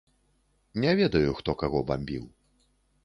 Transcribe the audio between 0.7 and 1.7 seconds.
Не ведаю, хто